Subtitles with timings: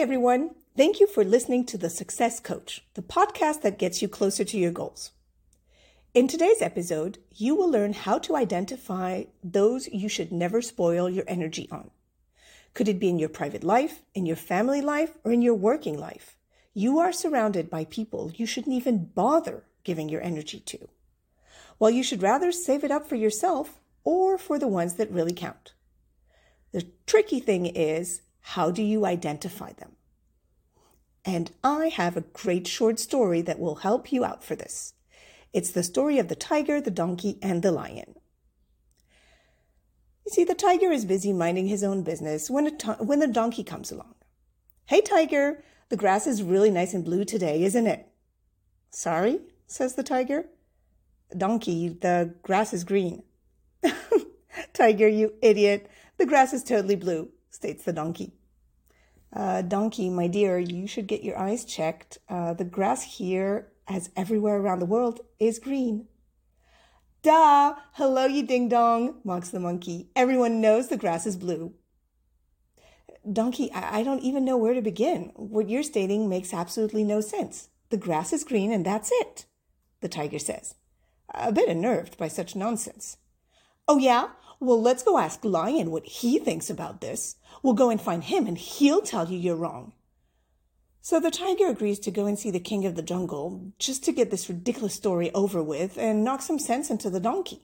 [0.00, 0.50] everyone.
[0.76, 4.58] Thank you for listening to The Success Coach, the podcast that gets you closer to
[4.58, 5.12] your goals.
[6.14, 11.24] In today's episode, you will learn how to identify those you should never spoil your
[11.28, 11.90] energy on.
[12.74, 15.98] Could it be in your private life, in your family life, or in your working
[15.98, 16.36] life?
[16.74, 20.88] You are surrounded by people you shouldn't even bother giving your energy to.
[21.78, 25.34] While you should rather save it up for yourself or for the ones that really
[25.34, 25.74] count.
[26.72, 29.92] The tricky thing is, how do you identify them?
[31.22, 34.94] And I have a great short story that will help you out for this.
[35.52, 38.14] It's the story of the tiger, the donkey, and the lion.
[40.24, 43.62] You see, the tiger is busy minding his own business when, to- when the donkey
[43.62, 44.14] comes along.
[44.86, 48.08] Hey, tiger, the grass is really nice and blue today, isn't it?
[48.90, 50.46] Sorry, says the tiger.
[51.36, 53.24] Donkey, the grass is green.
[54.72, 55.90] tiger, you idiot.
[56.16, 58.37] The grass is totally blue, states the donkey.
[59.32, 62.18] Uh, donkey, my dear, you should get your eyes checked.
[62.28, 66.06] Uh, the grass here as everywhere around the world, is green.
[67.22, 67.74] Duh!
[67.94, 70.10] Hello, you ding dong, mocks the monkey.
[70.14, 71.72] Everyone knows the grass is blue.
[73.30, 75.32] Donkey, I, I don't even know where to begin.
[75.34, 77.70] What you're stating makes absolutely no sense.
[77.90, 79.46] The grass is green and that's it,
[80.00, 80.74] the tiger says,
[81.34, 83.16] a bit unnerved by such nonsense.
[83.88, 84.28] Oh, yeah?
[84.60, 87.36] Well, let's go ask Lion what he thinks about this.
[87.62, 89.92] We'll go and find him and he'll tell you you're wrong.
[91.00, 94.12] So the tiger agrees to go and see the king of the jungle just to
[94.12, 97.62] get this ridiculous story over with and knock some sense into the donkey.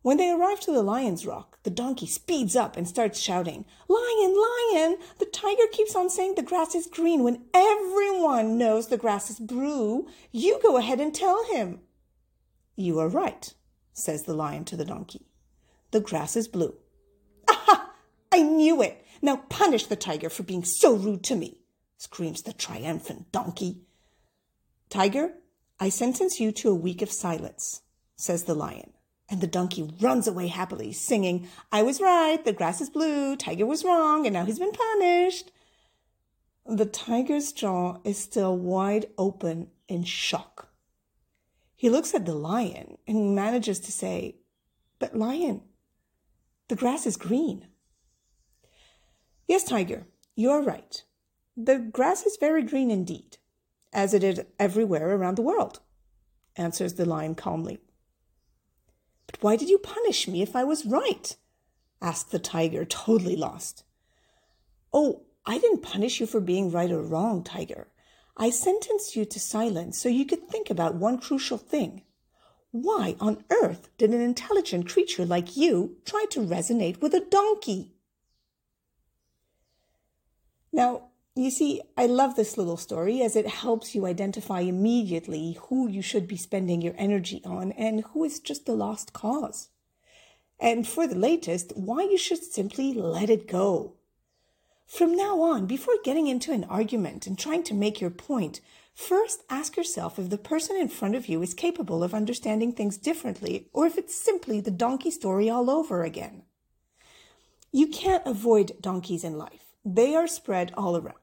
[0.00, 4.34] When they arrive to the lion's rock, the donkey speeds up and starts shouting, Lion,
[4.34, 4.98] lion!
[5.18, 9.38] The tiger keeps on saying the grass is green when everyone knows the grass is
[9.38, 10.06] blue.
[10.32, 11.80] You go ahead and tell him.
[12.76, 13.54] You are right,
[13.92, 15.26] says the lion to the donkey.
[15.94, 16.74] The grass is blue.
[17.48, 17.92] Aha!
[18.32, 19.06] I knew it!
[19.22, 21.60] Now punish the tiger for being so rude to me
[21.98, 23.82] screams the triumphant donkey.
[24.90, 25.34] Tiger,
[25.78, 27.82] I sentence you to a week of silence,
[28.16, 28.92] says the lion.
[29.30, 33.64] And the donkey runs away happily, singing, I was right, the grass is blue, Tiger
[33.64, 35.52] was wrong, and now he's been punished.
[36.66, 40.72] The tiger's jaw is still wide open in shock.
[41.76, 44.38] He looks at the lion and manages to say,
[44.98, 45.62] But, lion,
[46.68, 47.68] the grass is green.
[49.46, 51.02] Yes, Tiger, you are right.
[51.56, 53.36] The grass is very green indeed,
[53.92, 55.80] as it is everywhere around the world,
[56.56, 57.78] answers the lion calmly.
[59.26, 61.36] But why did you punish me if I was right?
[62.00, 63.84] asked the tiger, totally lost.
[64.92, 67.88] Oh, I didn't punish you for being right or wrong, tiger.
[68.36, 72.02] I sentenced you to silence so you could think about one crucial thing.
[72.74, 77.92] Why on earth did an intelligent creature like you try to resonate with a donkey?
[80.72, 85.88] Now, you see, I love this little story as it helps you identify immediately who
[85.88, 89.68] you should be spending your energy on and who is just a lost cause.
[90.58, 93.92] And for the latest, why you should simply let it go.
[94.86, 98.60] From now on, before getting into an argument and trying to make your point,
[98.94, 102.96] first ask yourself if the person in front of you is capable of understanding things
[102.96, 106.42] differently or if it's simply the donkey story all over again.
[107.72, 109.74] You can't avoid donkeys in life.
[109.84, 111.18] They are spread all around.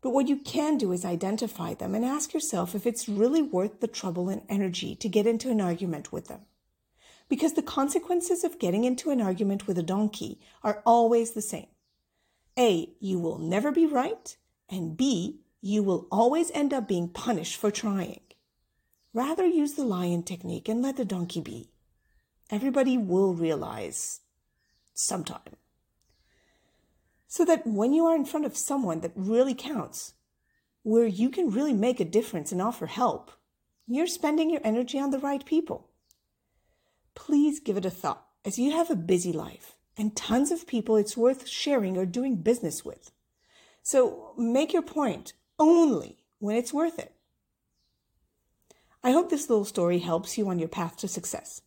[0.00, 3.80] But what you can do is identify them and ask yourself if it's really worth
[3.80, 6.42] the trouble and energy to get into an argument with them.
[7.28, 11.66] Because the consequences of getting into an argument with a donkey are always the same.
[12.58, 14.36] A, you will never be right,
[14.68, 18.20] and B, you will always end up being punished for trying.
[19.12, 21.70] Rather use the lion technique and let the donkey be.
[22.50, 24.20] Everybody will realize
[24.92, 25.56] sometime
[27.34, 30.14] so that when you are in front of someone that really counts,
[30.84, 33.32] where you can really make a difference and offer help,
[33.88, 35.90] you're spending your energy on the right people.
[37.16, 40.96] Please give it a thought as you have a busy life and tons of people
[40.96, 43.10] it's worth sharing or doing business with.
[43.82, 47.12] So make your point only when it's worth it.
[49.02, 51.60] I hope this little story helps you on your path to success.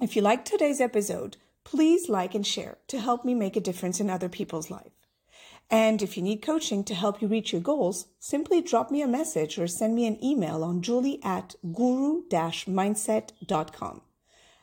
[0.00, 4.00] If you liked today's episode, please like and share to help me make a difference
[4.00, 4.92] in other people's life.
[5.70, 9.08] And if you need coaching to help you reach your goals, simply drop me a
[9.08, 14.02] message or send me an email on julie at guru-mindset.com.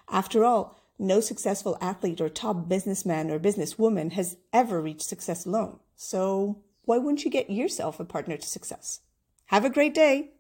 [0.10, 5.80] After all, no successful athlete or top businessman or businesswoman has ever reached success alone.
[5.96, 9.02] So why wouldn't you get yourself a partner to success?
[9.48, 10.32] Have a great day.